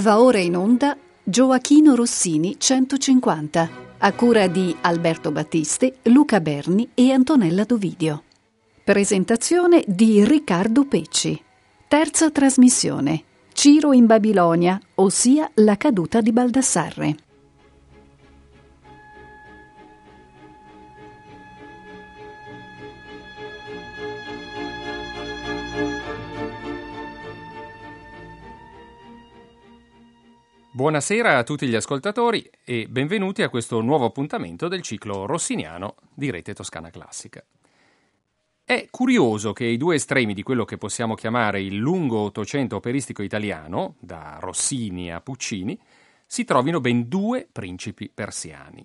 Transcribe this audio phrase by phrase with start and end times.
[0.00, 7.12] Va ora in onda Gioachino Rossini 150, a cura di Alberto Battiste, Luca Berni e
[7.12, 8.22] Antonella Dovidio.
[8.82, 11.38] Presentazione di Riccardo Pecci.
[11.86, 13.24] Terza trasmissione.
[13.52, 17.16] Ciro in Babilonia, ossia la caduta di Baldassarre.
[30.80, 36.30] Buonasera a tutti gli ascoltatori e benvenuti a questo nuovo appuntamento del ciclo rossiniano di
[36.30, 37.44] Rete Toscana Classica.
[38.64, 43.22] È curioso che i due estremi di quello che possiamo chiamare il lungo Ottocento operistico
[43.22, 45.78] italiano, da Rossini a Puccini,
[46.24, 48.82] si trovino ben due principi persiani.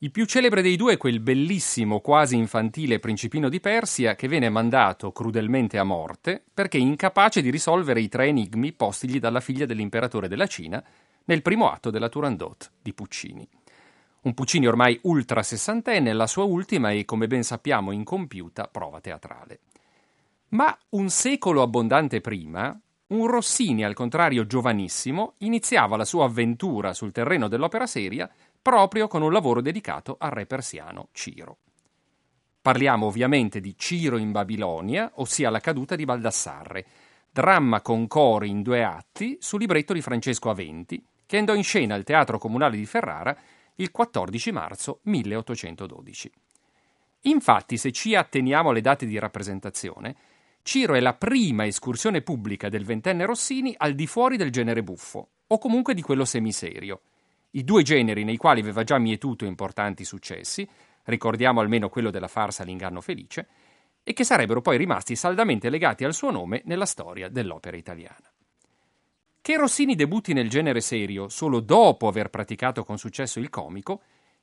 [0.00, 4.48] Il più celebre dei due è quel bellissimo, quasi infantile principino di Persia che viene
[4.48, 10.28] mandato crudelmente a morte perché incapace di risolvere i tre enigmi postigli dalla figlia dell'imperatore
[10.28, 10.80] della Cina
[11.28, 13.46] nel primo atto della Turandot di Puccini.
[14.20, 19.60] Un Puccini ormai ultra sessantenne, la sua ultima e, come ben sappiamo, incompiuta prova teatrale.
[20.48, 27.12] Ma un secolo abbondante prima, un Rossini, al contrario giovanissimo, iniziava la sua avventura sul
[27.12, 28.28] terreno dell'opera seria
[28.60, 31.58] proprio con un lavoro dedicato al re persiano Ciro.
[32.60, 36.86] Parliamo ovviamente di Ciro in Babilonia, ossia la caduta di Baldassarre,
[37.30, 41.94] dramma con cori in due atti su libretto di Francesco Aventi, che andò in scena
[41.94, 43.36] al Teatro Comunale di Ferrara
[43.74, 46.32] il 14 marzo 1812.
[47.24, 50.16] Infatti, se ci atteniamo alle date di rappresentazione,
[50.62, 55.28] Ciro è la prima escursione pubblica del ventenne Rossini al di fuori del genere buffo,
[55.48, 57.02] o comunque di quello semiserio.
[57.50, 60.66] I due generi nei quali aveva già mietuto importanti successi,
[61.04, 63.46] ricordiamo almeno quello della farsa L'inganno felice,
[64.02, 68.27] e che sarebbero poi rimasti saldamente legati al suo nome nella storia dell'opera italiana.
[69.48, 74.02] Che Rossini debutti nel genere serio solo dopo aver praticato con successo il comico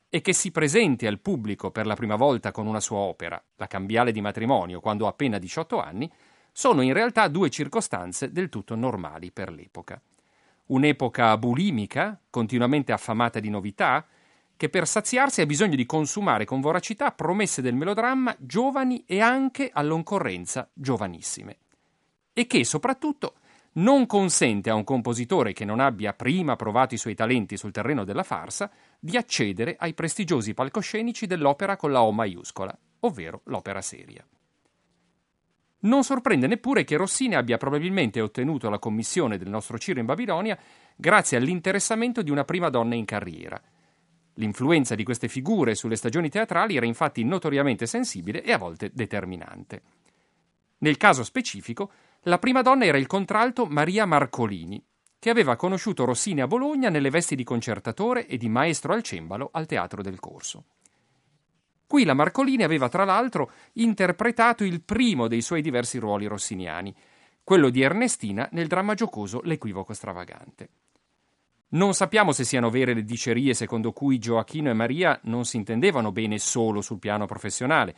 [0.09, 3.67] e che si presenti al pubblico per la prima volta con una sua opera, La
[3.67, 6.11] cambiale di matrimonio, quando ha appena 18 anni,
[6.51, 10.01] sono in realtà due circostanze del tutto normali per l'epoca.
[10.69, 14.07] Un'epoca bulimica, continuamente affamata di novità,
[14.57, 19.69] che per saziarsi ha bisogno di consumare con voracità promesse del melodramma giovani e anche
[19.71, 21.57] all'oncorrenza giovanissime.
[22.33, 23.35] E che, soprattutto,
[23.77, 28.03] non consente a un compositore che non abbia prima provato i suoi talenti sul terreno
[28.03, 34.25] della farsa di accedere ai prestigiosi palcoscenici dell'opera con la O maiuscola, ovvero l'opera seria.
[35.79, 40.57] Non sorprende neppure che Rossini abbia probabilmente ottenuto la commissione del nostro Ciro in Babilonia
[40.95, 43.61] grazie all'interessamento di una prima donna in carriera.
[44.35, 49.81] L'influenza di queste figure sulle stagioni teatrali era infatti notoriamente sensibile e a volte determinante.
[50.79, 51.91] Nel caso specifico,
[52.27, 54.83] la prima donna era il contralto Maria Marcolini,
[55.19, 59.49] che aveva conosciuto Rossini a Bologna nelle vesti di concertatore e di maestro al cembalo
[59.51, 60.65] al Teatro del Corso.
[61.85, 66.95] Qui la Marcolini aveva tra l'altro interpretato il primo dei suoi diversi ruoli rossiniani,
[67.43, 70.69] quello di Ernestina nel dramma giocoso L'equivoco stravagante.
[71.69, 76.11] Non sappiamo se siano vere le dicerie secondo cui Gioacchino e Maria non si intendevano
[76.11, 77.95] bene solo sul piano professionale,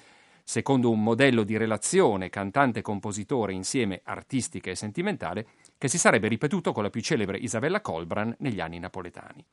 [0.50, 5.46] secondo un modello di relazione cantante-compositore insieme artistica e sentimentale
[5.78, 9.44] che si sarebbe ripetuto con la più celebre Isabella Colbran negli anni napoletani.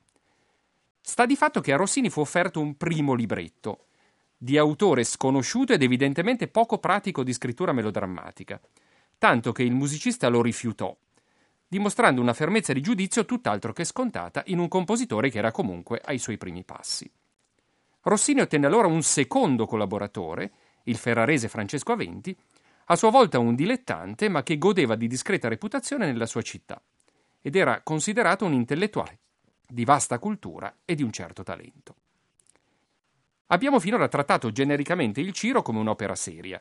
[1.01, 3.87] Sta di fatto che a Rossini fu offerto un primo libretto,
[4.39, 8.61] di autore sconosciuto ed evidentemente poco pratico di scrittura melodrammatica,
[9.19, 10.97] tanto che il musicista lo rifiutò,
[11.67, 16.19] dimostrando una fermezza di giudizio tutt'altro che scontata in un compositore che era comunque ai
[16.19, 17.11] suoi primi passi.
[18.03, 20.53] Rossini ottenne allora un secondo collaboratore,
[20.85, 22.37] il ferrarese Francesco Aventi,
[22.87, 26.81] a sua volta un dilettante ma che godeva di discreta reputazione nella sua città
[27.41, 29.19] ed era considerato un intellettuale
[29.67, 31.95] di vasta cultura e di un certo talento.
[33.49, 36.61] Abbiamo finora trattato genericamente il Ciro come un'opera seria,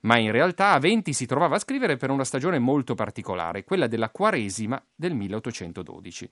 [0.00, 4.10] ma in realtà Aventi si trovava a scrivere per una stagione molto particolare, quella della
[4.10, 6.30] Quaresima del 1812,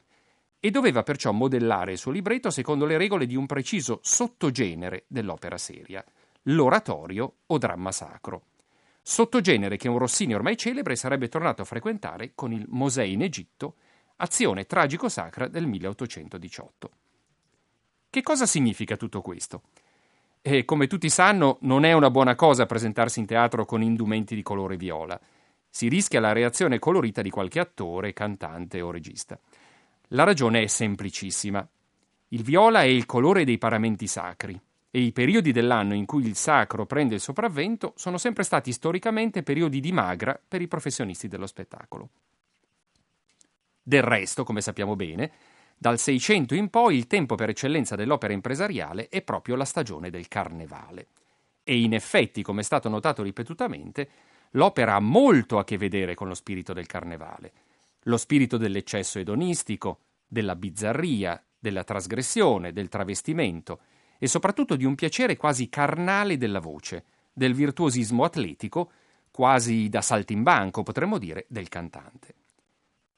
[0.59, 5.59] e doveva perciò modellare il suo libretto secondo le regole di un preciso sottogenere dell'opera
[5.59, 6.05] seria–
[6.45, 8.45] l'oratorio o dramma sacro,
[9.03, 13.77] sottogenere che un Rossini ormai celebre sarebbe tornato a frequentare con il Mosè in Egitto,
[14.17, 16.91] azione tragico-sacra del 1818.
[18.11, 19.63] Che cosa significa tutto questo?
[20.43, 24.43] E come tutti sanno, non è una buona cosa presentarsi in teatro con indumenti di
[24.43, 25.21] colore viola.
[25.69, 29.39] Si rischia la reazione colorita di qualche attore, cantante o regista.
[30.09, 31.67] La ragione è semplicissima.
[32.29, 34.61] Il viola è il colore dei paramenti sacri,
[34.91, 39.43] e i periodi dell'anno in cui il sacro prende il sopravvento sono sempre stati storicamente
[39.43, 42.09] periodi di magra per i professionisti dello spettacolo.
[43.83, 45.31] Del resto, come sappiamo bene,
[45.77, 50.29] dal 600 in poi il tempo per eccellenza dell'opera impresariale è proprio la stagione del
[50.29, 51.07] carnevale.
[51.63, 54.09] E in effetti, come è stato notato ripetutamente,
[54.51, 57.53] l'opera ha molto a che vedere con lo spirito del carnevale,
[58.05, 63.81] lo spirito dell'eccesso edonistico, della bizzarria, della trasgressione, del travestimento
[64.23, 68.91] e soprattutto di un piacere quasi carnale della voce, del virtuosismo atletico,
[69.31, 72.35] quasi da saltimbanco, potremmo dire, del cantante.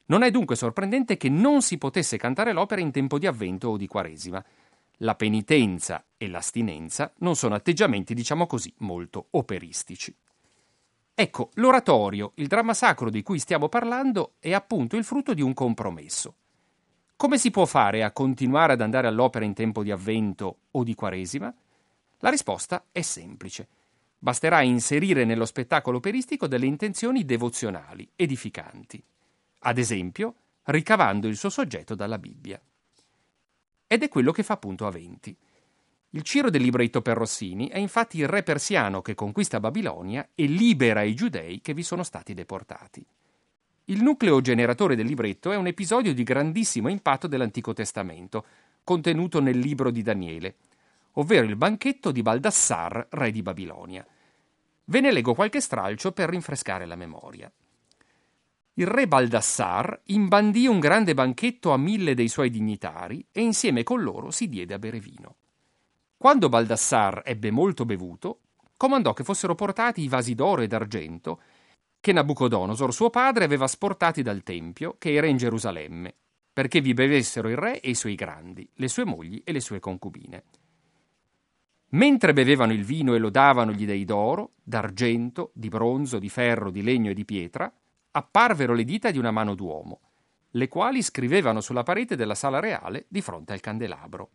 [0.07, 3.77] Non è dunque sorprendente che non si potesse cantare l'opera in tempo di avvento o
[3.77, 4.45] di quaresima.
[4.99, 10.15] La penitenza e l'astinenza non sono atteggiamenti, diciamo così, molto operistici.
[11.15, 15.53] Ecco, l'oratorio, il dramma sacro di cui stiamo parlando, è appunto il frutto di un
[15.53, 16.37] compromesso.
[17.23, 20.97] Come si può fare a continuare ad andare all'opera in tempo di avvento o di
[20.97, 21.55] quaresima?
[22.19, 23.69] La risposta è semplice.
[24.19, 29.01] Basterà inserire nello spettacolo operistico delle intenzioni devozionali, edificanti.
[29.61, 30.35] Ad esempio,
[30.65, 32.61] ricavando il suo soggetto dalla Bibbia.
[33.87, 35.37] Ed è quello che fa appunto Aventi.
[36.11, 40.47] Il Ciro del libretto per Rossini è infatti il re persiano che conquista Babilonia e
[40.47, 43.07] libera i giudei che vi sono stati deportati.
[43.93, 48.43] Il nucleo generatore del libretto è un episodio di grandissimo impatto dell'Antico Testamento,
[48.85, 50.55] contenuto nel libro di Daniele,
[51.13, 54.03] ovvero il banchetto di Baldassar, re di Babilonia.
[54.85, 57.53] Ve ne leggo qualche stralcio per rinfrescare la memoria.
[58.73, 64.01] Il re Baldassar imbandì un grande banchetto a mille dei suoi dignitari e insieme con
[64.01, 65.35] loro si diede a bere vino.
[66.17, 68.39] Quando Baldassar ebbe molto bevuto,
[68.79, 71.41] comandò che fossero portati i vasi d'oro e d'argento
[72.03, 76.13] che Nabucodonosor, suo padre, aveva sportati dal Tempio, che era in Gerusalemme,
[76.53, 79.79] perché vi bevessero il re e i suoi grandi, le sue mogli e le sue
[79.79, 80.43] concubine.
[81.91, 86.83] Mentre bevevano il vino e lodavano gli dei d'oro, d'argento, di bronzo, di ferro, di
[86.83, 87.73] legno e di pietra,
[88.11, 90.01] apparvero le dita di una mano d'uomo,
[90.51, 94.31] le quali scrivevano sulla parete della sala reale di fronte al candelabro.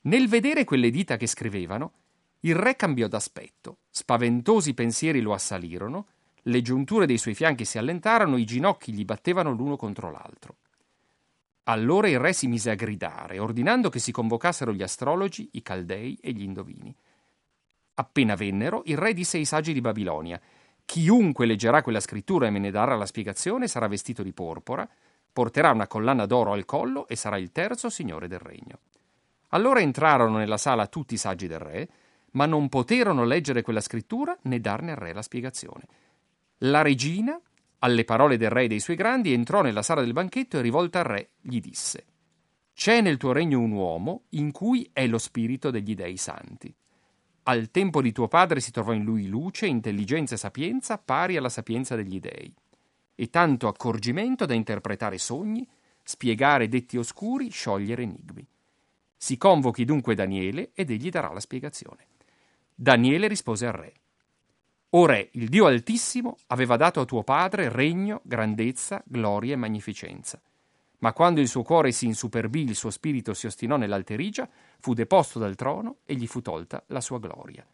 [0.00, 1.92] Nel vedere quelle dita che scrivevano,
[2.40, 6.06] il re cambiò d'aspetto, spaventosi pensieri lo assalirono,
[6.48, 10.56] le giunture dei suoi fianchi si allentarono, i ginocchi gli battevano l'uno contro l'altro.
[11.64, 16.18] Allora il re si mise a gridare, ordinando che si convocassero gli astrologi, i caldei
[16.20, 16.94] e gli indovini.
[17.94, 20.40] Appena vennero, il re disse ai saggi di Babilonia:
[20.86, 24.88] Chiunque leggerà quella scrittura e me ne darà la spiegazione sarà vestito di porpora,
[25.30, 28.78] porterà una collana d'oro al collo e sarà il terzo signore del regno.
[29.48, 31.88] Allora entrarono nella sala tutti i saggi del re,
[32.32, 35.86] ma non poterono leggere quella scrittura né darne al re la spiegazione.
[36.62, 37.40] La regina,
[37.80, 40.98] alle parole del re e dei suoi grandi, entrò nella sala del banchetto e rivolta
[40.98, 42.04] al re gli disse
[42.74, 46.74] C'è nel tuo regno un uomo in cui è lo spirito degli dei santi.
[47.44, 51.48] Al tempo di tuo padre si trovò in lui luce, intelligenza e sapienza pari alla
[51.48, 52.52] sapienza degli dei,
[53.14, 55.66] e tanto accorgimento da interpretare sogni,
[56.02, 58.44] spiegare detti oscuri, sciogliere enigmi.
[59.16, 62.06] Si convochi dunque Daniele ed egli darà la spiegazione.
[62.74, 63.92] Daniele rispose al re
[64.90, 70.40] o Re, il Dio Altissimo aveva dato a tuo padre regno, grandezza, gloria e magnificenza.
[71.00, 74.48] Ma quando il suo cuore si insuperbì, il suo spirito si ostinò nell'alterigia,
[74.80, 77.66] fu deposto dal trono e gli fu tolta la sua gloria.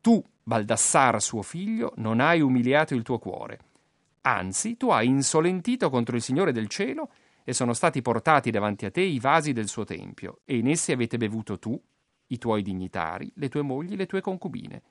[0.00, 3.58] Tu, Baldassar suo figlio, non hai umiliato il tuo cuore.
[4.22, 7.10] Anzi, tu hai insolentito contro il Signore del cielo
[7.42, 10.92] e sono stati portati davanti a te i vasi del suo tempio, e in essi
[10.92, 11.80] avete bevuto tu,
[12.28, 14.82] i tuoi dignitari, le tue mogli, le tue concubine.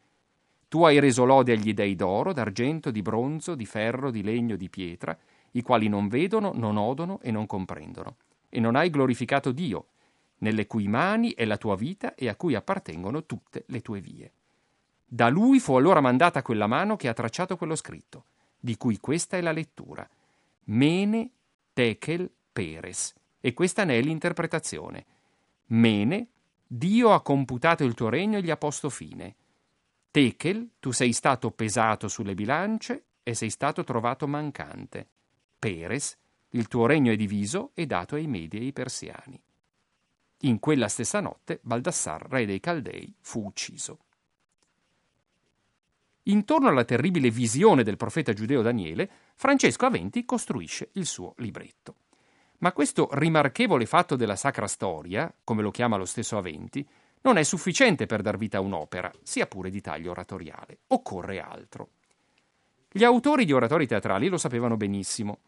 [0.76, 4.70] Tu hai reso lode agli dei d'oro, d'argento, di bronzo, di ferro, di legno, di
[4.70, 5.18] pietra,
[5.52, 8.18] i quali non vedono, non odono e non comprendono.
[8.50, 9.86] E non hai glorificato Dio,
[10.40, 14.34] nelle cui mani è la tua vita e a cui appartengono tutte le tue vie.
[15.06, 18.26] Da lui fu allora mandata quella mano che ha tracciato quello scritto,
[18.60, 20.06] di cui questa è la lettura.
[20.66, 21.30] Mene
[21.72, 23.14] Tekel Peres.
[23.40, 25.06] E questa ne è l'interpretazione.
[25.68, 26.28] Mene,
[26.68, 29.36] Dio ha computato il tuo regno e gli ha posto fine.
[30.16, 35.10] Tekel, tu sei stato pesato sulle bilance e sei stato trovato mancante.
[35.60, 36.18] Peres,
[36.52, 39.38] il tuo regno è diviso e dato ai Medi e ai Persiani.
[40.44, 44.06] In quella stessa notte Baldassar, re dei Caldei, fu ucciso.
[46.24, 51.96] Intorno alla terribile visione del profeta giudeo Daniele, Francesco Aventi costruisce il suo libretto.
[52.60, 56.88] Ma questo rimarchevole fatto della sacra storia, come lo chiama lo stesso Aventi,
[57.26, 60.78] non è sufficiente per dar vita a un'opera, sia pure di taglio oratoriale.
[60.88, 61.90] Occorre altro.
[62.92, 65.40] Gli autori di oratori teatrali lo sapevano benissimo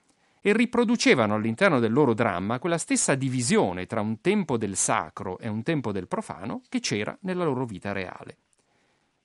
[0.42, 5.48] e riproducevano all'interno del loro dramma quella stessa divisione tra un tempo del sacro e
[5.48, 8.38] un tempo del profano che c'era nella loro vita reale.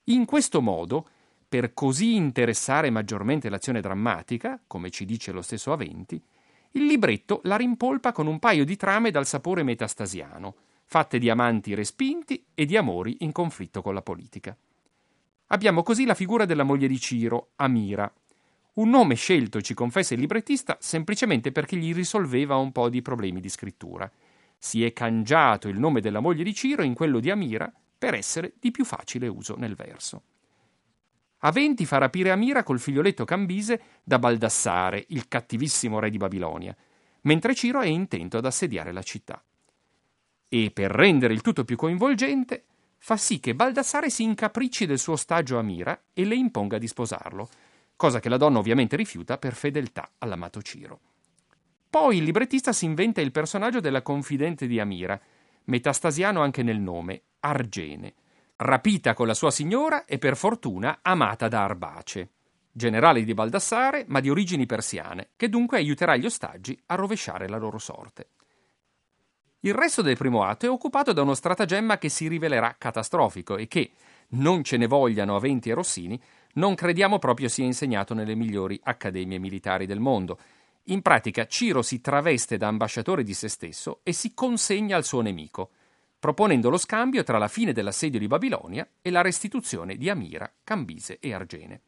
[0.05, 1.07] In questo modo,
[1.49, 6.21] per così interessare maggiormente l'azione drammatica, come ci dice lo stesso Aventi,
[6.75, 10.55] il libretto la rimpolpa con un paio di trame dal sapore metastasiano,
[10.93, 14.55] fatte di amanti respinti e di amori in conflitto con la politica.
[15.47, 18.13] Abbiamo così la figura della moglie di Ciro, Amira,
[18.73, 23.39] un nome scelto, ci confessa il librettista, semplicemente perché gli risolveva un po' di problemi
[23.39, 24.07] di scrittura.
[24.55, 28.53] Si è cangiato il nome della moglie di Ciro in quello di Amira per essere
[28.59, 30.21] di più facile uso nel verso.
[31.39, 36.77] Aventi fa rapire Amira col figlioletto Cambise da Baldassare, il cattivissimo re di Babilonia,
[37.21, 39.43] mentre Ciro è intento ad assediare la città.
[40.55, 42.65] E per rendere il tutto più coinvolgente,
[42.99, 47.49] fa sì che Baldassare si incapricci del suo ostaggio Amira e le imponga di sposarlo,
[47.95, 50.99] cosa che la donna ovviamente rifiuta per fedeltà all'amato Ciro.
[51.89, 55.19] Poi il librettista si inventa il personaggio della confidente di Amira,
[55.63, 58.13] metastasiano anche nel nome, Argene,
[58.57, 62.29] rapita con la sua signora e per fortuna amata da Arbace,
[62.71, 67.57] generale di Baldassare ma di origini persiane, che dunque aiuterà gli ostaggi a rovesciare la
[67.57, 68.27] loro sorte.
[69.65, 73.69] Il resto del primo atto è occupato da uno stratagemma che si rivelerà catastrofico e
[73.69, 73.91] che,
[74.31, 76.21] non ce ne vogliano Aventi e Rossini,
[76.55, 80.37] non crediamo proprio sia insegnato nelle migliori accademie militari del mondo.
[80.87, 85.21] In pratica Ciro si traveste da ambasciatore di se stesso e si consegna al suo
[85.21, 85.69] nemico,
[86.19, 91.19] proponendo lo scambio tra la fine dell'assedio di Babilonia e la restituzione di Amira, Cambise
[91.21, 91.81] e Argene.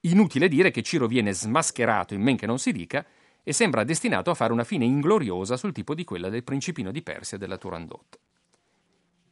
[0.00, 3.06] Inutile dire che Ciro viene smascherato in men che non si dica
[3.42, 7.02] e sembra destinato a fare una fine ingloriosa sul tipo di quella del principino di
[7.02, 8.18] Persia della Turandot.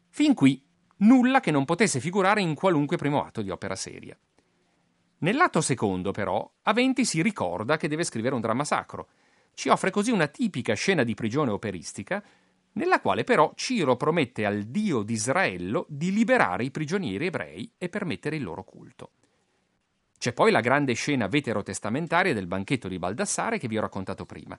[0.08, 0.62] Fin qui
[0.98, 4.18] nulla che non potesse figurare in qualunque primo atto di opera seria.
[5.18, 9.08] Nell'atto secondo, però, Aventi si ricorda che deve scrivere un dramma sacro.
[9.54, 12.22] Ci offre così una tipica scena di prigione operistica
[12.72, 17.88] nella quale però Ciro promette al dio di Israello di liberare i prigionieri ebrei e
[17.88, 19.12] permettere il loro culto.
[20.20, 24.58] C'è poi la grande scena veterotestamentaria del banchetto di Baldassare che vi ho raccontato prima.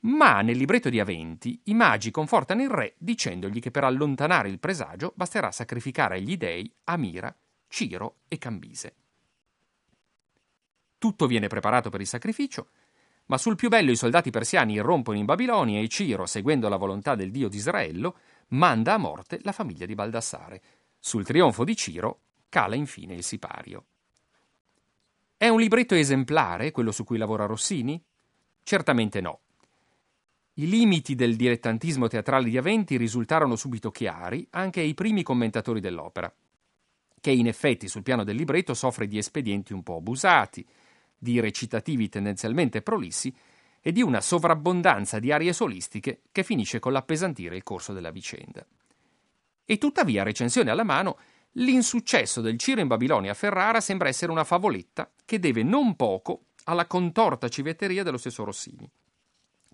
[0.00, 4.58] Ma nel libretto di Aventi i magi confortano il re dicendogli che per allontanare il
[4.58, 7.34] presagio basterà sacrificare agli dei Amira,
[7.68, 8.96] Ciro e Cambise.
[10.98, 12.68] Tutto viene preparato per il sacrificio
[13.28, 17.14] ma sul più bello i soldati persiani irrompono in Babilonia e Ciro, seguendo la volontà
[17.14, 18.16] del dio di Israello,
[18.48, 20.62] manda a morte la famiglia di Baldassare.
[20.98, 23.84] Sul trionfo di Ciro cala infine il sipario.
[25.40, 28.02] È un libretto esemplare quello su cui lavora Rossini?
[28.64, 29.38] Certamente no.
[30.54, 36.34] I limiti del dilettantismo teatrale di Aventi risultarono subito chiari anche ai primi commentatori dell'opera,
[37.20, 40.66] che in effetti sul piano del libretto soffre di espedienti un po' abusati,
[41.16, 43.32] di recitativi tendenzialmente prolissi
[43.80, 48.66] e di una sovrabbondanza di arie solistiche che finisce con l'appesantire il corso della vicenda.
[49.64, 51.16] E tuttavia, recensione alla mano,
[51.52, 56.46] l'insuccesso del Ciro in Babilonia a Ferrara sembra essere una favoletta che deve non poco
[56.64, 58.90] alla contorta civetteria dello stesso Rossini,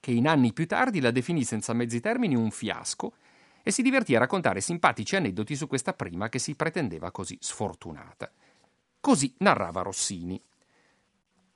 [0.00, 3.14] che in anni più tardi la definì senza mezzi termini un fiasco
[3.62, 8.32] e si divertì a raccontare simpatici aneddoti su questa prima che si pretendeva così sfortunata.
[8.98, 10.42] Così narrava Rossini.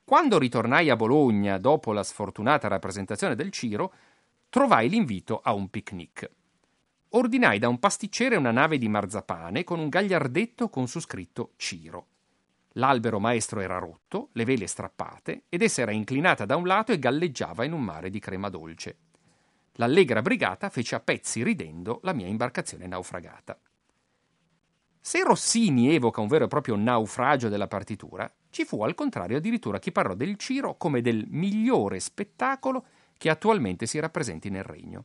[0.04, 3.92] Quando ritornai a Bologna dopo la sfortunata rappresentazione del Ciro,
[4.48, 6.30] trovai l'invito a un picnic.
[7.08, 12.06] Ordinai da un pasticcere una nave di marzapane con un gagliardetto con su scritto Ciro.
[12.78, 16.98] L'albero maestro era rotto, le vele strappate, ed essa era inclinata da un lato e
[16.98, 18.96] galleggiava in un mare di crema dolce.
[19.72, 23.58] L'allegra brigata fece a pezzi ridendo la mia imbarcazione naufragata.
[25.00, 29.80] Se Rossini evoca un vero e proprio naufragio della partitura, ci fu al contrario addirittura
[29.80, 32.84] chi parlò del Ciro come del migliore spettacolo
[33.16, 35.04] che attualmente si rappresenti nel regno.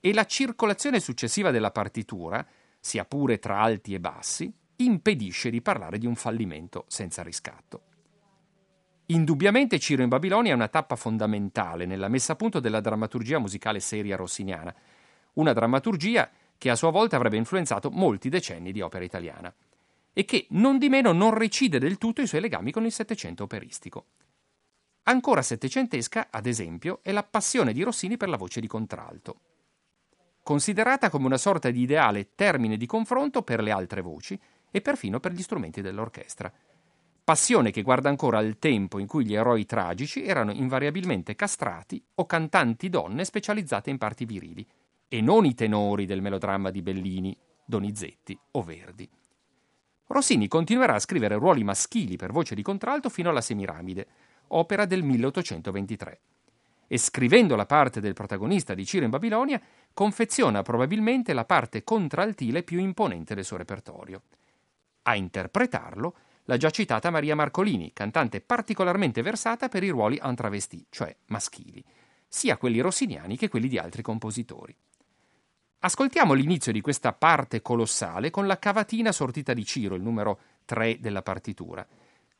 [0.00, 2.44] E la circolazione successiva della partitura,
[2.80, 7.82] sia pure tra alti e bassi, impedisce di parlare di un fallimento senza riscatto.
[9.06, 13.78] Indubbiamente Ciro in Babilonia è una tappa fondamentale nella messa a punto della drammaturgia musicale
[13.78, 14.74] seria rossiniana,
[15.34, 16.28] una drammaturgia
[16.58, 19.54] che a sua volta avrebbe influenzato molti decenni di opera italiana
[20.12, 23.44] e che non di meno non recide del tutto i suoi legami con il Settecento
[23.44, 24.06] operistico.
[25.04, 29.40] Ancora settecentesca, ad esempio, è la passione di Rossini per la voce di contralto.
[30.42, 34.40] Considerata come una sorta di ideale termine di confronto per le altre voci
[34.76, 36.52] e perfino per gli strumenti dell'orchestra.
[37.24, 42.26] Passione che guarda ancora al tempo in cui gli eroi tragici erano invariabilmente castrati o
[42.26, 44.68] cantanti donne specializzate in parti virili,
[45.08, 49.08] e non i tenori del melodramma di Bellini, Donizetti o Verdi.
[50.08, 54.06] Rossini continuerà a scrivere ruoli maschili per voce di contralto fino alla Semiramide,
[54.48, 56.20] opera del 1823.
[56.86, 59.58] E scrivendo la parte del protagonista di Ciro in Babilonia,
[59.94, 64.20] confeziona probabilmente la parte contraltile più imponente del suo repertorio.
[65.08, 70.84] A interpretarlo la già citata Maria Marcolini, cantante particolarmente versata per i ruoli en travesti,
[70.90, 71.84] cioè maschili.
[72.28, 74.76] sia quelli rossiniani che quelli di altri compositori.
[75.78, 80.98] Ascoltiamo l'inizio di questa parte colossale con la cavatina sortita di Ciro, il numero 3
[81.00, 81.86] della partitura,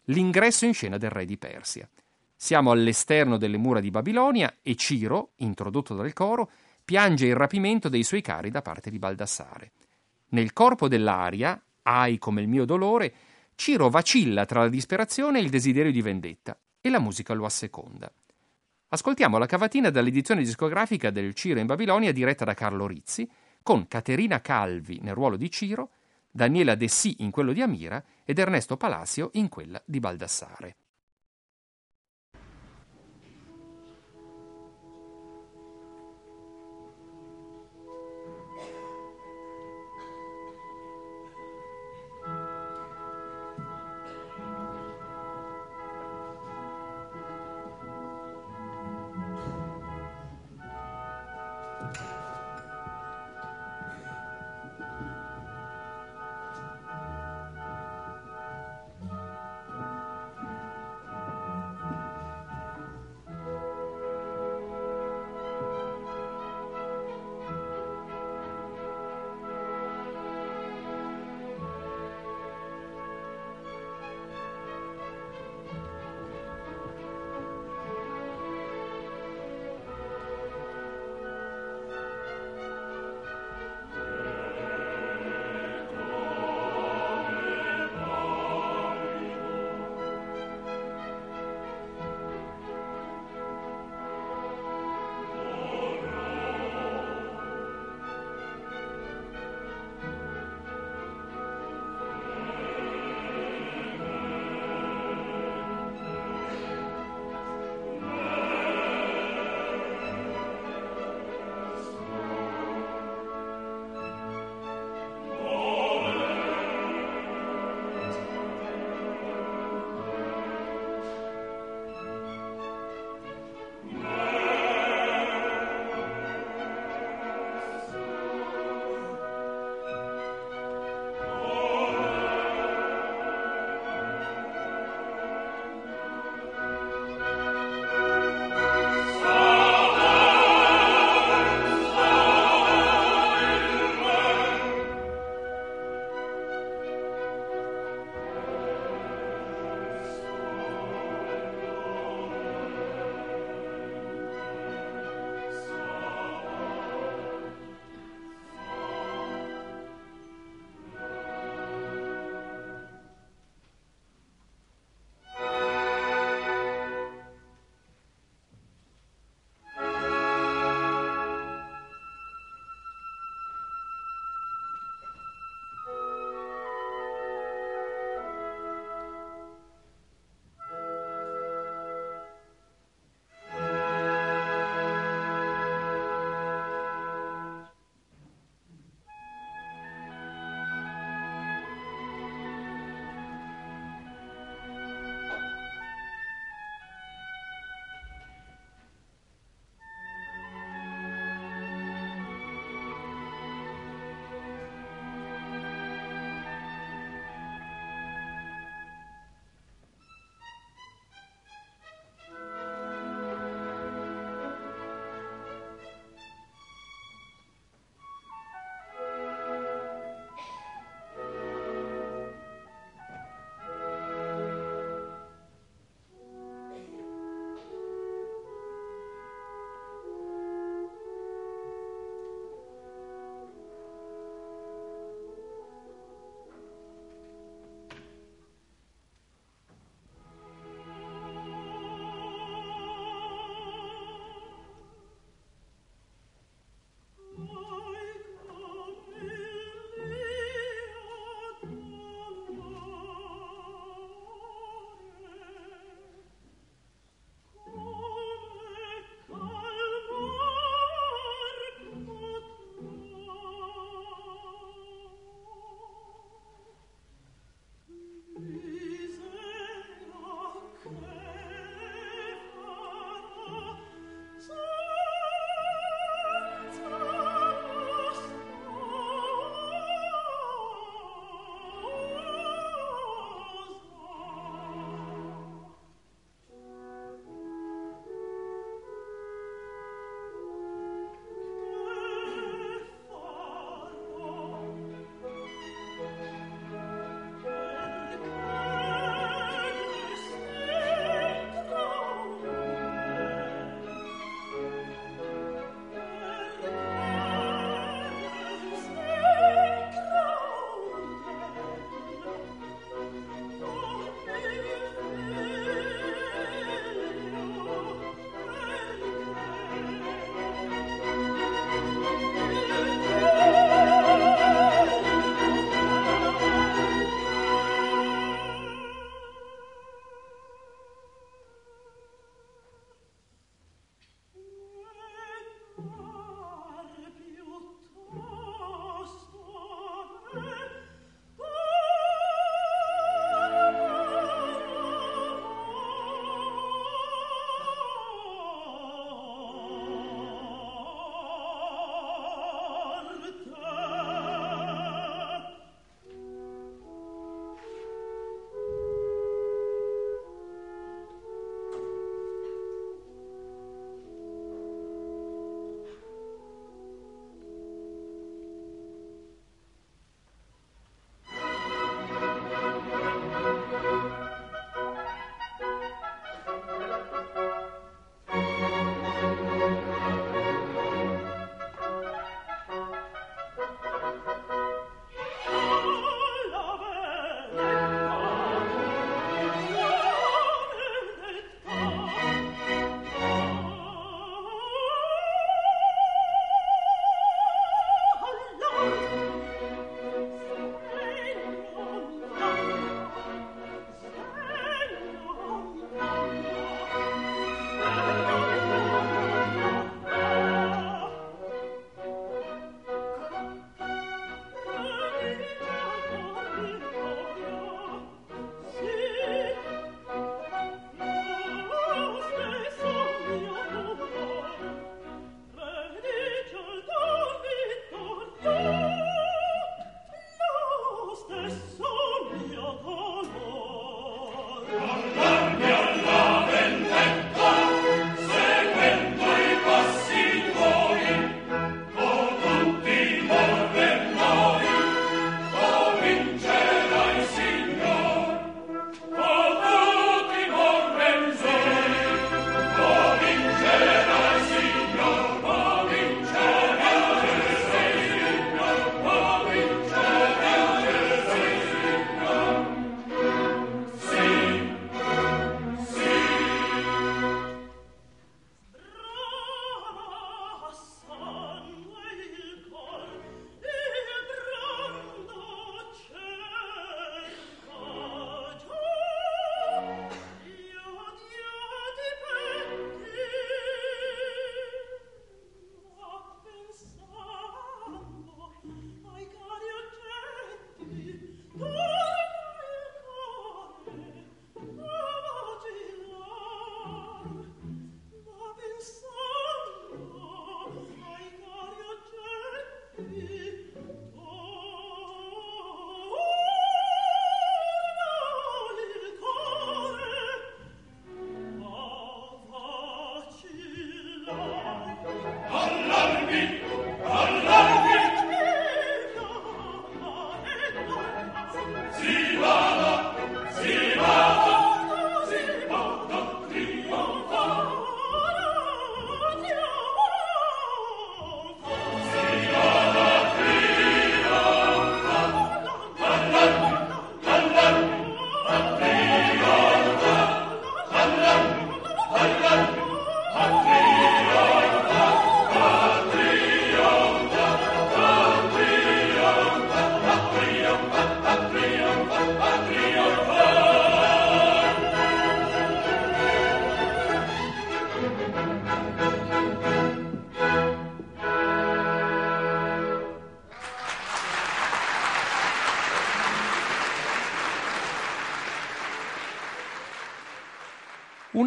[0.07, 1.89] l'ingresso in scena del re di Persia.
[2.35, 6.51] Siamo all'esterno delle mura di Babilonia e Ciro, introdotto dal coro,
[6.85, 9.73] piange il rapimento dei suoi cari da parte di Baldassare.
[10.31, 13.15] Nel corpo dell'aria, ai come il mio dolore,
[13.55, 18.13] Ciro vacilla tra la disperazione e il desiderio di vendetta, e la musica lo asseconda.
[18.89, 23.29] Ascoltiamo la cavatina dall'edizione discografica del Ciro in Babilonia diretta da Carlo Rizzi,
[23.63, 25.91] con Caterina Calvi nel ruolo di Ciro,
[26.31, 30.77] Daniela Dessì in quello di Amira ed Ernesto Palacio in quella di Baldassare.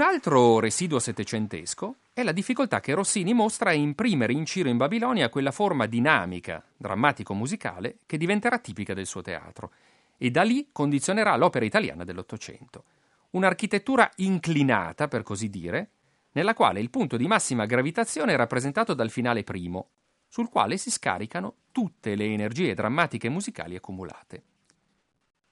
[0.10, 4.76] Un altro residuo settecentesco è la difficoltà che Rossini mostra a imprimere in Ciro in
[4.76, 9.72] Babilonia quella forma dinamica, drammatico-musicale, che diventerà tipica del suo teatro
[10.18, 12.86] e da lì condizionerà l'opera italiana dell'Ottocento.
[13.30, 15.90] Un'architettura inclinata, per così dire,
[16.32, 19.90] nella quale il punto di massima gravitazione è rappresentato dal finale primo,
[20.28, 24.44] sul quale si scaricano tutte le energie drammatiche e musicali accumulate.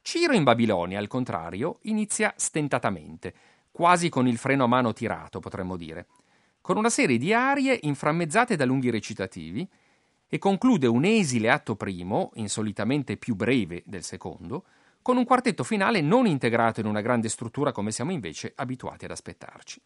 [0.02, 3.36] Ciro in Babilonia, al contrario, inizia stentatamente,
[3.78, 6.08] quasi con il freno a mano tirato, potremmo dire,
[6.62, 9.70] con una serie di arie inframmezzate da lunghi recitativi
[10.28, 14.64] e conclude un esile atto primo, insolitamente più breve del secondo,
[15.04, 19.12] con un quartetto finale non integrato in una grande struttura come siamo invece abituati ad
[19.12, 19.80] aspettarci.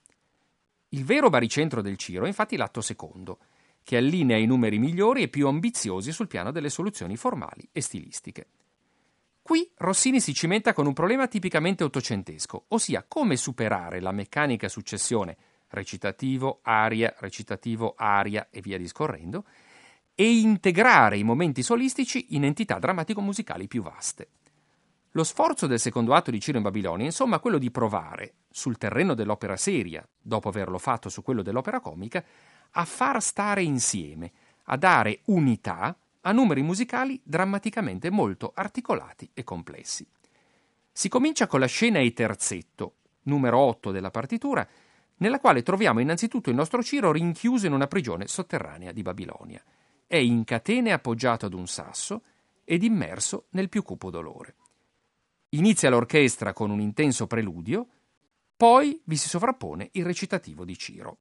[0.94, 3.40] Il vero baricentro del Ciro è infatti l'atto secondo,
[3.84, 8.48] che allinea i numeri migliori e più ambiziosi sul piano delle soluzioni formali e stilistiche.
[9.42, 15.36] Qui Rossini si cimenta con un problema tipicamente ottocentesco, ossia come superare la meccanica successione
[15.70, 19.46] recitativo, aria, recitativo, aria e via discorrendo,
[20.14, 24.28] e integrare i momenti solistici in entità drammatico-musicali più vaste.
[25.12, 28.78] Lo sforzo del secondo atto di Ciro in Babilonia è insomma quello di provare, sul
[28.78, 32.24] terreno dell'opera seria, dopo averlo fatto su quello dell'opera comica,
[32.72, 34.32] a far stare insieme,
[34.66, 40.06] a dare unità a numeri musicali drammaticamente molto articolati e complessi.
[40.92, 44.68] Si comincia con la scena e terzetto, numero 8 della partitura,
[45.18, 49.64] nella quale troviamo innanzitutto il nostro Ciro rinchiuso in una prigione sotterranea di Babilonia.
[50.06, 52.24] È in catene appoggiato ad un sasso
[52.64, 54.56] ed immerso nel più cupo dolore.
[55.50, 57.88] Inizia l'orchestra con un intenso preludio,
[58.58, 61.18] poi vi si sovrappone il recitativo di Ciro.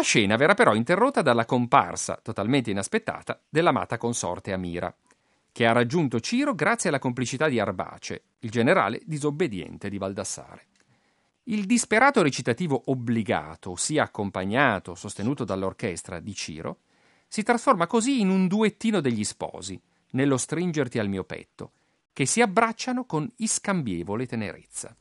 [0.00, 4.90] La scena verrà però interrotta dalla comparsa, totalmente inaspettata, dell'amata consorte Amira,
[5.52, 10.68] che ha raggiunto Ciro grazie alla complicità di Arbace, il generale disobbediente di Valdassare.
[11.44, 16.78] Il disperato recitativo obbligato, sia accompagnato, sostenuto dall'orchestra di Ciro,
[17.28, 19.78] si trasforma così in un duettino degli sposi,
[20.12, 21.72] nello stringerti al mio petto,
[22.14, 24.96] che si abbracciano con iscambievole tenerezza.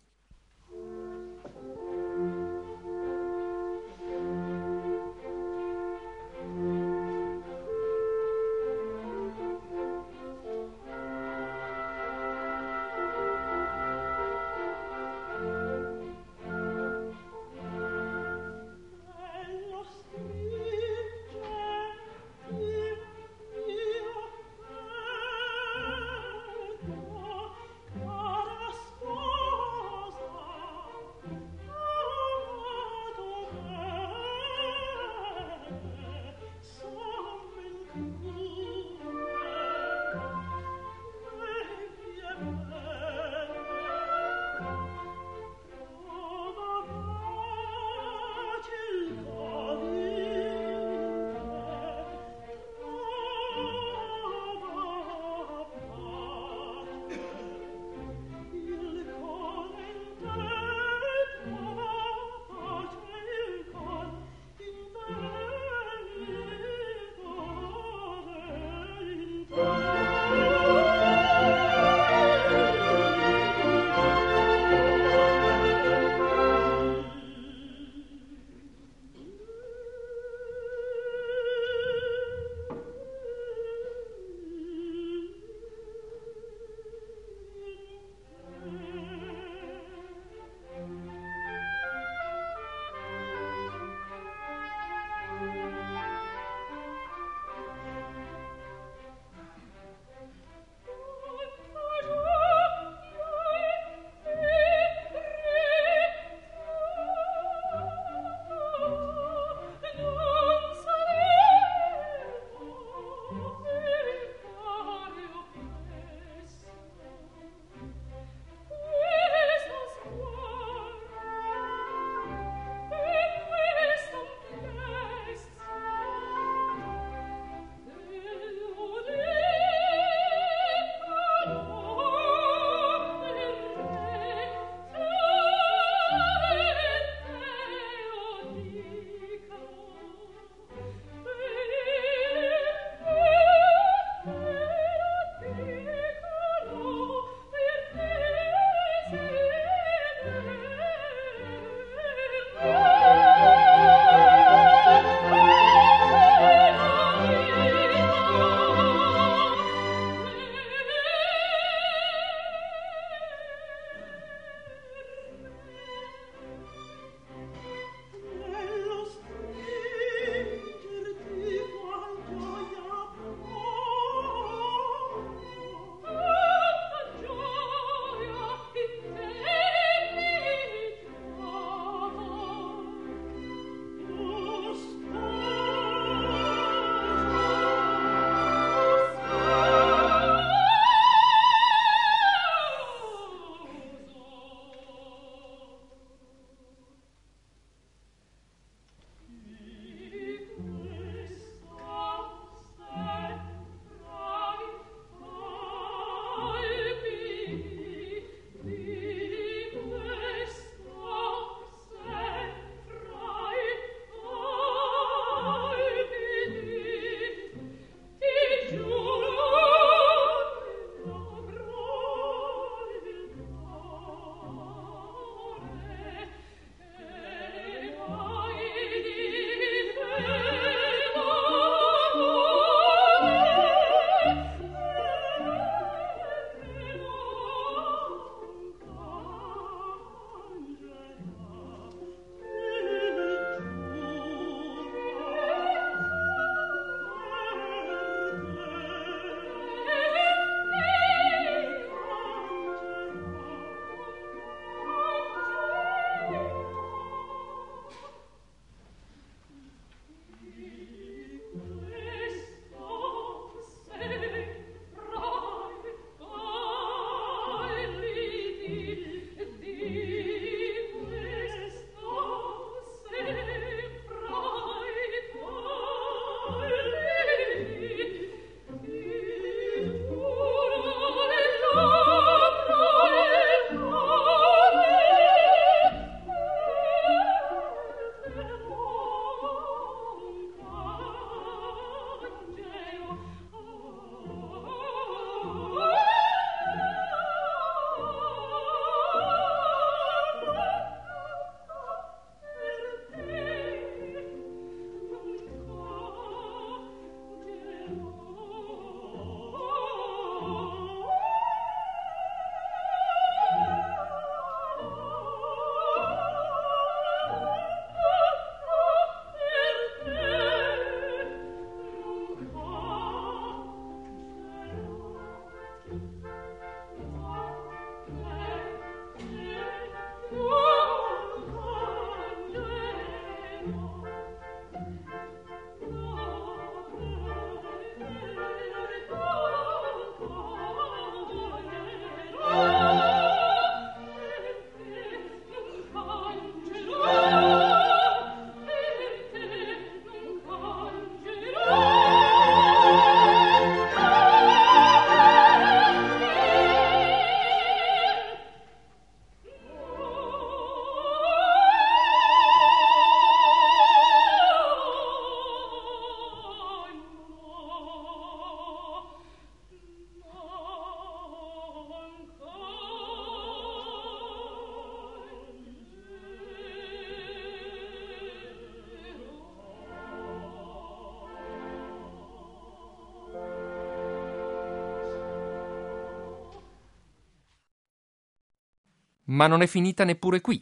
[389.40, 390.62] Ma non è finita neppure qui.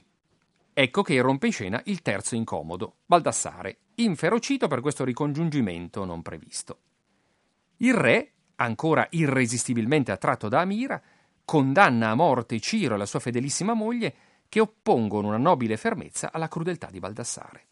[0.71, 6.81] Ecco che irrompe in scena il terzo incomodo, Baldassare, inferocito per questo ricongiungimento non previsto.
[7.77, 11.01] Il re, ancora irresistibilmente attratto da Amira,
[11.43, 14.13] condanna a morte Ciro e la sua fedelissima moglie
[14.47, 17.65] che oppongono una nobile fermezza alla crudeltà di Baldassare.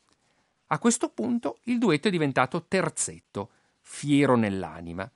[0.70, 5.08] A questo punto il duetto è diventato terzetto, fiero nell'anima,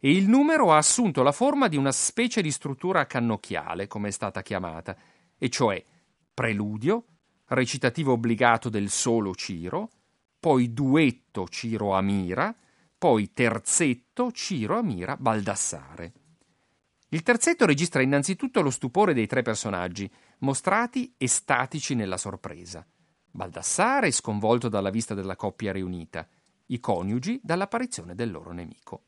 [0.00, 4.10] e il numero ha assunto la forma di una specie di struttura cannocchiale, come è
[4.10, 4.96] stata chiamata,
[5.42, 5.82] e cioè
[6.34, 7.06] preludio,
[7.46, 9.88] recitativo obbligato del solo Ciro,
[10.38, 12.54] poi duetto Ciro Amira,
[12.98, 16.12] poi terzetto Ciro Amira Baldassare.
[17.08, 20.08] Il terzetto registra innanzitutto lo stupore dei tre personaggi,
[20.40, 22.86] mostrati estatici nella sorpresa.
[23.30, 26.28] Baldassare sconvolto dalla vista della coppia riunita,
[26.66, 29.04] i coniugi dall'apparizione del loro nemico.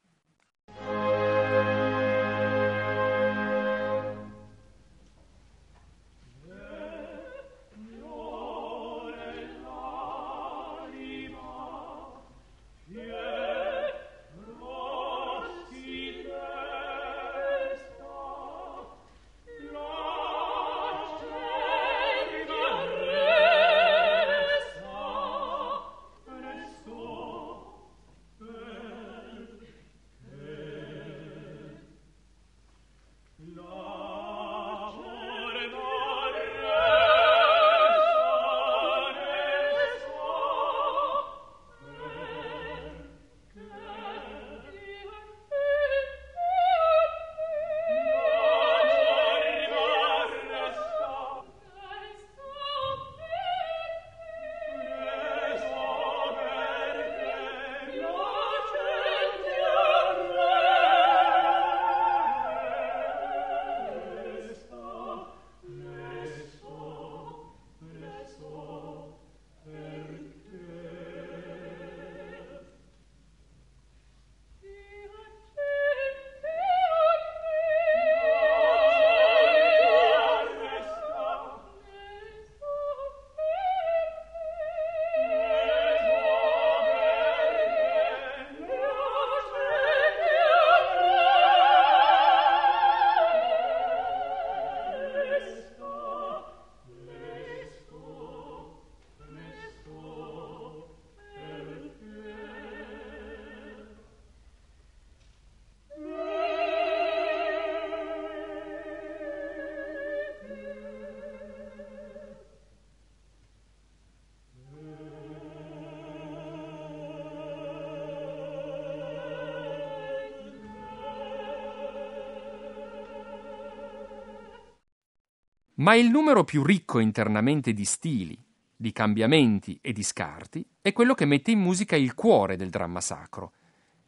[125.83, 128.41] Ma il numero più ricco internamente di stili,
[128.77, 133.01] di cambiamenti e di scarti è quello che mette in musica il cuore del dramma
[133.01, 133.53] sacro,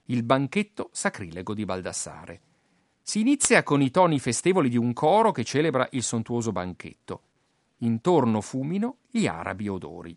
[0.05, 2.41] il banchetto sacrilego di Baldassare.
[3.03, 7.23] Si inizia con i toni festevoli di un coro che celebra il sontuoso banchetto.
[7.79, 10.17] Intorno fumino gli arabi odori.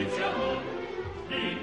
[0.00, 1.59] 与家国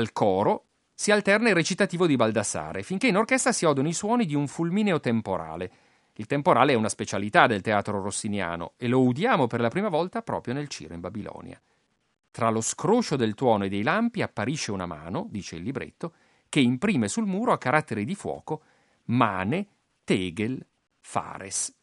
[0.00, 4.24] Al coro si alterna il recitativo di Baldassare, finché in orchestra si odono i suoni
[4.24, 5.70] di un fulmineo temporale.
[6.14, 10.22] Il temporale è una specialità del teatro rossiniano e lo udiamo per la prima volta
[10.22, 11.60] proprio nel Ciro in Babilonia.
[12.30, 16.14] Tra lo scroscio del tuono e dei lampi apparisce una mano, dice il libretto,
[16.48, 18.62] che imprime sul muro a caratteri di fuoco
[19.04, 19.66] Mane,
[20.02, 20.64] Tegel,
[20.98, 21.74] Fares.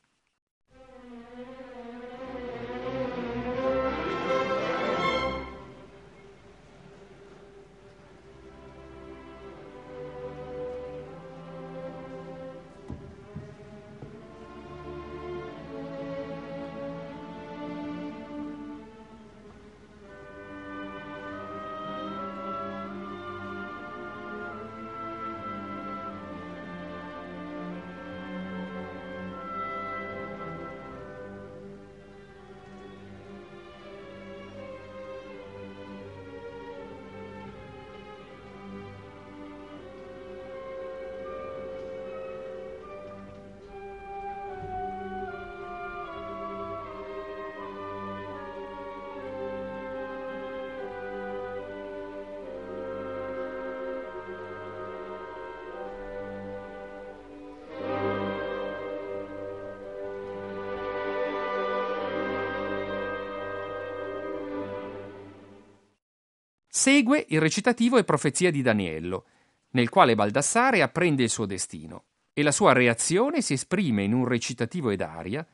[66.88, 69.26] Segue il recitativo e profezia di Daniello,
[69.72, 74.24] nel quale Baldassare apprende il suo destino e la sua reazione si esprime in un
[74.24, 75.46] recitativo ed aria,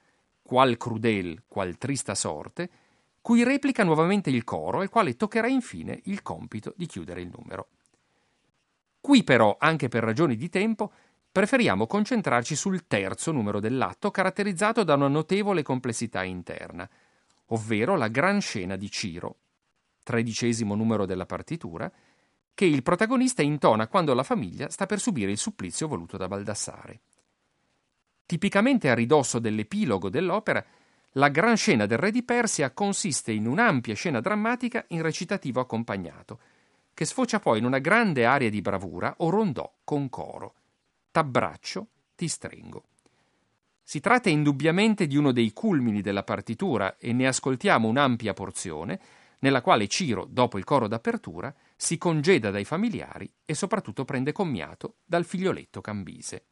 [0.44, 2.70] qual crudel, qual trista sorte,
[3.20, 7.70] cui replica nuovamente il coro, al quale toccherà infine il compito di chiudere il numero.
[9.02, 10.92] Qui però, anche per ragioni di tempo,
[11.32, 16.88] preferiamo concentrarci sul terzo numero dell'atto, caratterizzato da una notevole complessità interna,
[17.48, 19.38] ovvero la gran scena di Ciro,
[20.04, 21.92] tredicesimo numero della partitura,
[22.54, 27.02] che il protagonista intona quando la famiglia sta per subire il supplizio voluto da Baldassare.
[28.26, 30.64] Tipicamente a ridosso dell'epilogo dell'opera,
[31.14, 36.40] la gran scena del re di Persia consiste in un'ampia scena drammatica in recitativo accompagnato,
[36.94, 40.54] che sfocia poi in una grande aria di bravura o rondò con coro.
[41.12, 42.84] T'abbraccio, ti stringo.
[43.84, 49.00] Si tratta indubbiamente di uno dei culmini della partitura e ne ascoltiamo un'ampia porzione,
[49.44, 55.00] nella quale Ciro, dopo il coro d'apertura, si congeda dai familiari e soprattutto prende commiato
[55.04, 56.46] dal figlioletto Cambise.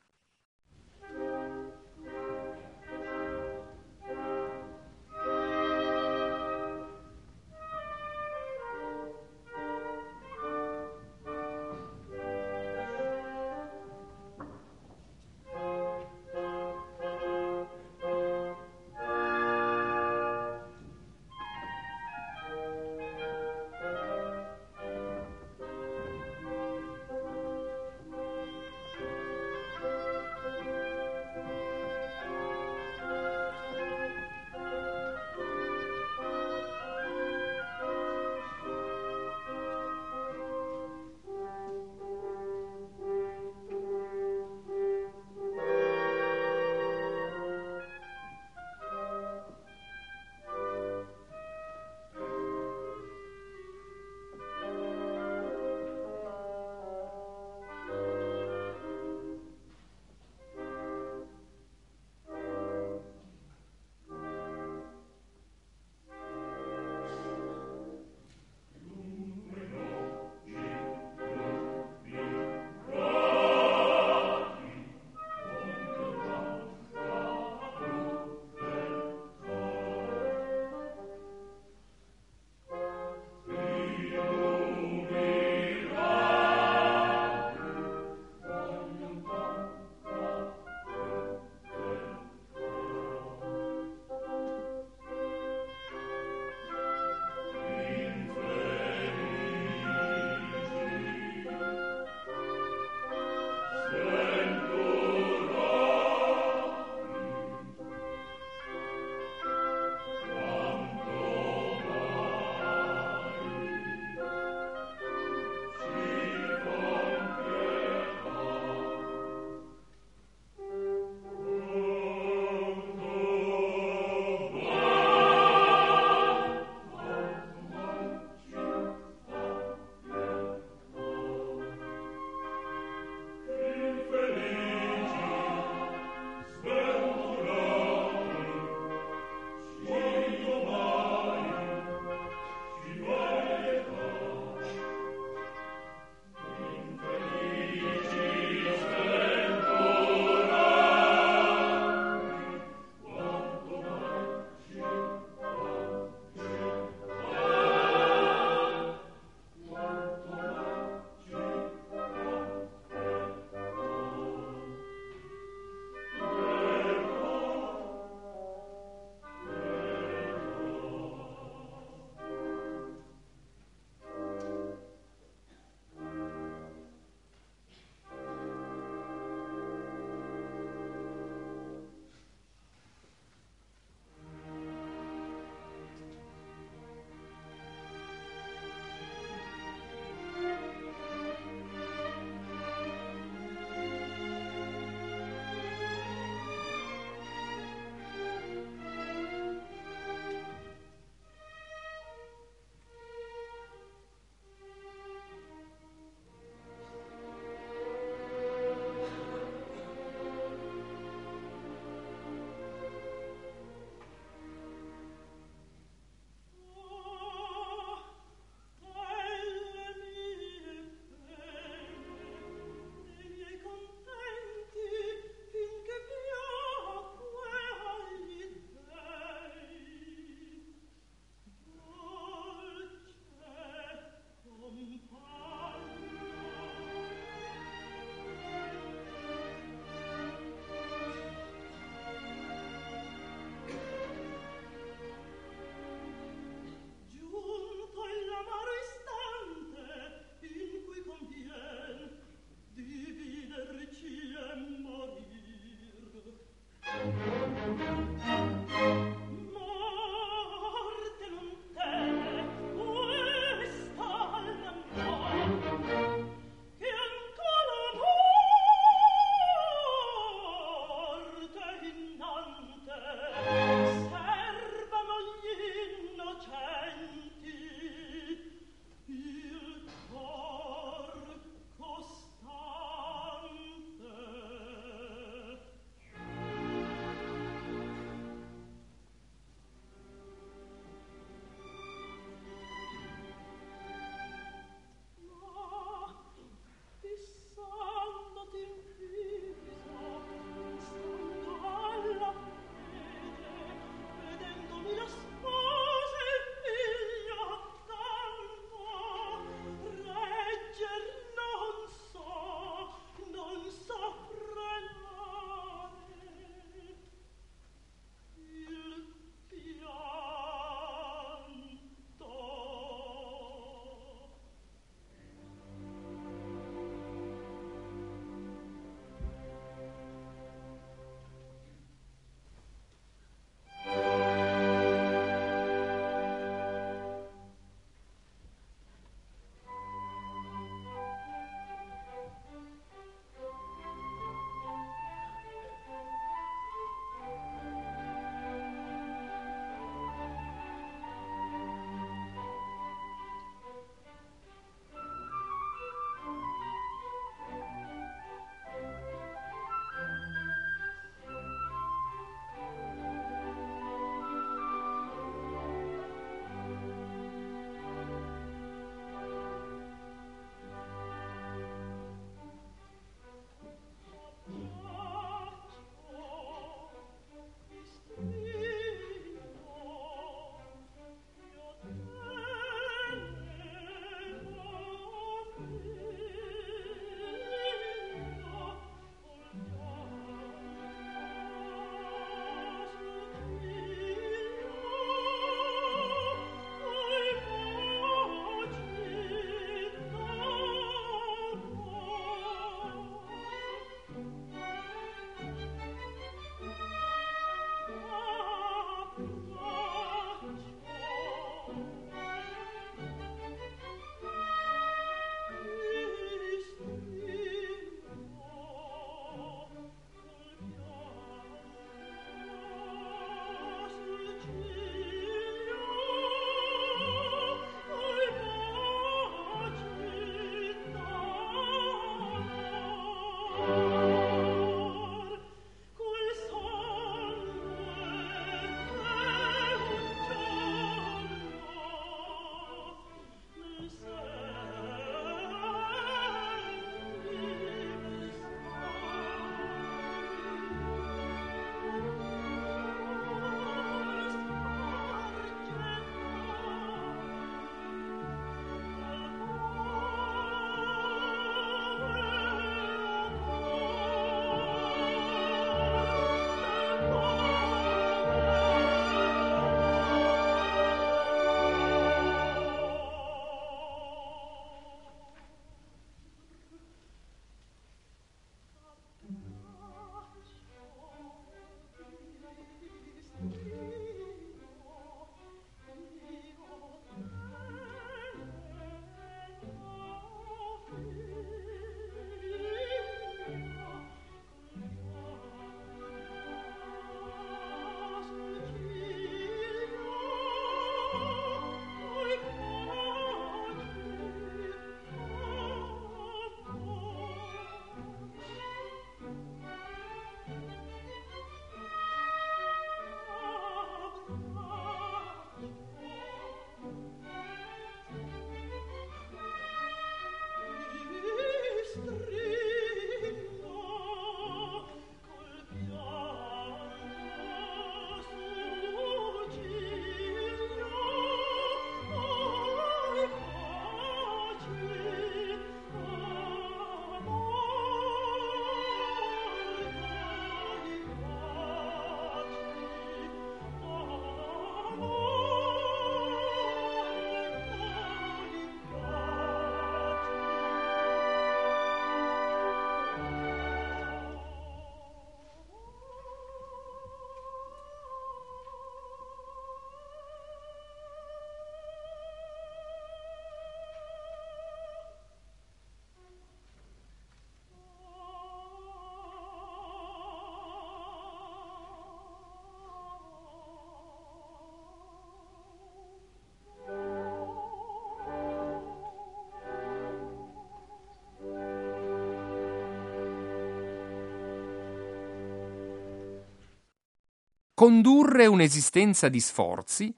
[587.81, 590.13] Condurre un'esistenza di sforzi,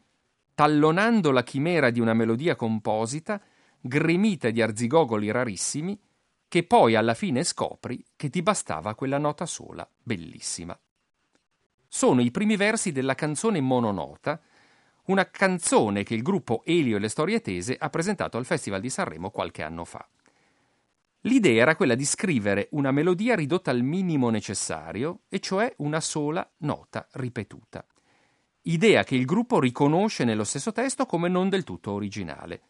[0.54, 3.40] tallonando la chimera di una melodia composita,
[3.80, 5.98] gremita di arzigogoli rarissimi,
[6.50, 10.78] che poi alla fine scopri che ti bastava quella nota sola, bellissima.
[11.88, 14.42] Sono i primi versi della canzone mononota,
[15.06, 18.90] una canzone che il gruppo Elio e le Storie Tese ha presentato al Festival di
[18.90, 20.06] Sanremo qualche anno fa.
[21.26, 26.50] L'idea era quella di scrivere una melodia ridotta al minimo necessario, e cioè una sola
[26.60, 27.86] nota ripetuta.
[28.64, 32.62] Idea che il gruppo riconosce nello stesso testo come non del tutto originale.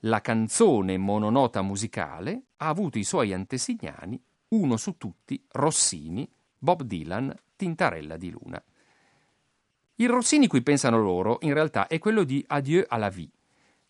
[0.00, 7.34] La canzone mononota musicale ha avuto i suoi antesignani, uno su tutti, Rossini, Bob Dylan,
[7.56, 8.62] Tintarella di Luna.
[9.96, 13.30] Il Rossini cui pensano loro, in realtà, è quello di Adieu à la vie,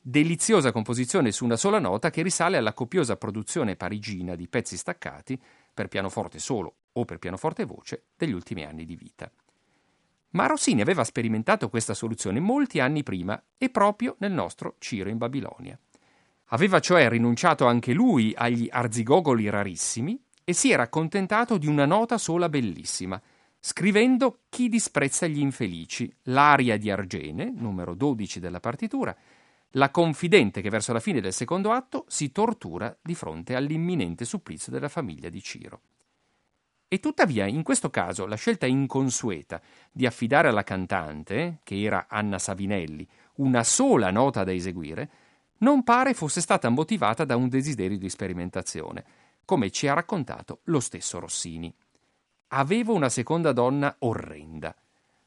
[0.07, 5.41] deliziosa composizione su una sola nota che risale alla copiosa produzione parigina di pezzi staccati
[5.73, 9.33] per pianoforte solo o per pianoforte voce degli ultimi anni di vita.
[10.33, 15.17] Ma Rossini aveva sperimentato questa soluzione molti anni prima e proprio nel nostro Ciro in
[15.17, 15.79] Babilonia.
[16.49, 22.19] Aveva cioè rinunciato anche lui agli arzigogoli rarissimi e si era accontentato di una nota
[22.19, 23.19] sola bellissima,
[23.59, 29.17] scrivendo Chi disprezza gli infelici, l'aria di Argene, numero 12 della partitura,
[29.77, 34.71] la confidente che verso la fine del secondo atto si tortura di fronte all'imminente supplizio
[34.73, 35.81] della famiglia di Ciro.
[36.87, 39.61] E tuttavia, in questo caso, la scelta inconsueta
[39.91, 43.07] di affidare alla cantante, che era Anna Savinelli,
[43.37, 45.11] una sola nota da eseguire,
[45.59, 49.05] non pare fosse stata motivata da un desiderio di sperimentazione,
[49.45, 51.75] come ci ha raccontato lo stesso Rossini.
[52.49, 54.75] Avevo una seconda donna orrenda,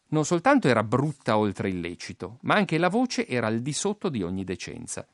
[0.10, 4.10] non soltanto era brutta oltre il lecito, ma anche la voce era al di sotto
[4.10, 5.05] di ogni decenza.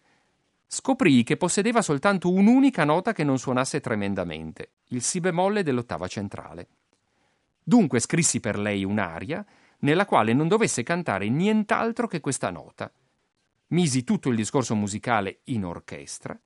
[0.67, 6.67] Scoprii che possedeva soltanto un'unica nota che non suonasse tremendamente, il si bemolle dell'ottava centrale.
[7.63, 9.45] Dunque scrissi per lei un'aria
[9.79, 12.91] nella quale non dovesse cantare nient'altro che questa nota.
[13.67, 16.37] Misi tutto il discorso musicale in orchestra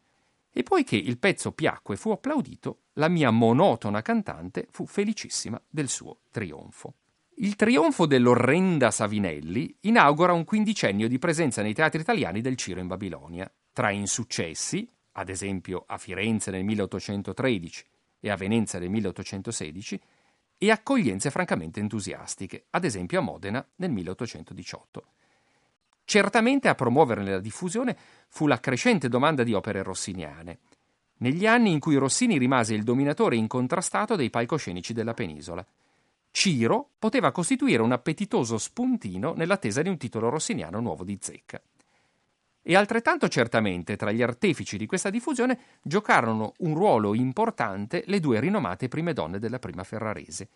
[0.52, 5.88] e poiché il pezzo piacque e fu applaudito, la mia monotona cantante fu felicissima del
[5.88, 6.94] suo trionfo.
[7.40, 12.88] Il trionfo dell'orrenda Savinelli inaugura un quindicennio di presenza nei teatri italiani del Ciro in
[12.88, 17.86] Babilonia, tra insuccessi, ad esempio a Firenze nel 1813
[18.22, 20.02] e a Venezia nel 1816,
[20.58, 25.06] e accoglienze francamente entusiastiche, ad esempio a Modena nel 1818.
[26.06, 27.96] Certamente a promuovere la diffusione
[28.30, 30.58] fu la crescente domanda di opere rossiniane,
[31.18, 35.64] negli anni in cui Rossini rimase il dominatore incontrastato dei palcoscenici della penisola.
[36.38, 41.60] Ciro poteva costituire un appetitoso spuntino nell'attesa di un titolo rossiniano nuovo di zecca.
[42.62, 48.40] E altrettanto certamente tra gli artefici di questa diffusione giocarono un ruolo importante le due
[48.40, 50.50] rinomate prime donne della prima ferrarese,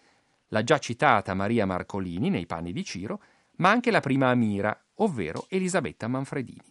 [0.49, 3.19] la già citata Maria Marcolini nei panni di Ciro,
[3.55, 6.70] ma anche la prima Amira, ovvero Elisabetta Manfredini.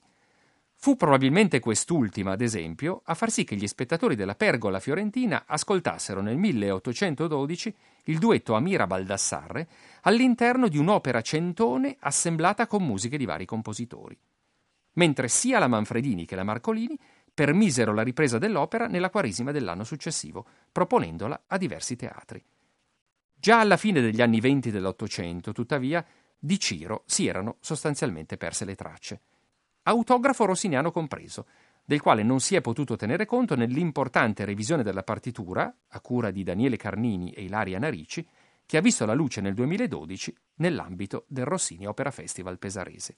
[0.83, 6.23] Fu probabilmente quest'ultima, ad esempio, a far sì che gli spettatori della Pergola fiorentina ascoltassero
[6.23, 7.75] nel 1812
[8.05, 9.69] il duetto Amira Baldassarre
[10.05, 14.19] all'interno di un'opera centone assemblata con musiche di vari compositori.
[14.95, 16.99] Mentre sia la Manfredini che la Marcolini
[17.35, 22.43] permisero la ripresa dell'opera nella Quaresima dell'anno successivo, proponendola a diversi teatri.
[23.35, 26.03] Già alla fine degli anni venti dell'Ottocento, tuttavia,
[26.39, 29.21] di Ciro si erano sostanzialmente perse le tracce
[29.83, 31.47] autografo rossiniano compreso,
[31.85, 36.43] del quale non si è potuto tenere conto nell'importante revisione della partitura, a cura di
[36.43, 38.27] Daniele Carnini e Ilaria Narici,
[38.65, 43.17] che ha visto la luce nel 2012 nell'ambito del Rossini Opera Festival pesarese.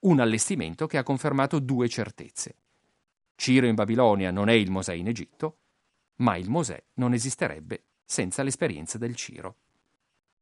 [0.00, 2.56] Un allestimento che ha confermato due certezze.
[3.36, 5.58] Ciro in Babilonia non è il Mosè in Egitto,
[6.16, 9.56] ma il Mosè non esisterebbe senza l'esperienza del Ciro.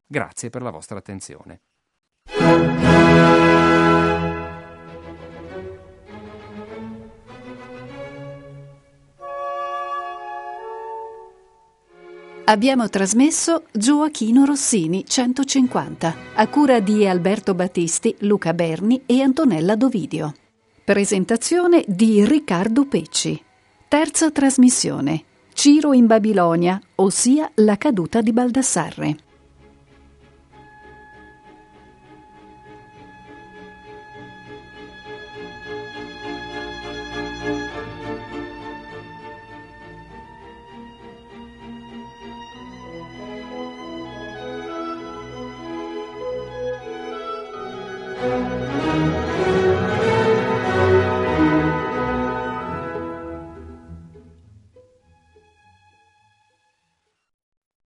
[0.06, 1.60] Grazie per la vostra attenzione.
[12.46, 20.34] Abbiamo trasmesso Gioachino Rossini 150 a cura di Alberto Battisti, Luca Berni e Antonella Dovidio.
[20.84, 23.42] Presentazione di Riccardo Pecci.
[23.88, 25.24] Terza trasmissione.
[25.54, 29.16] Ciro in Babilonia, ossia la caduta di Baldassarre.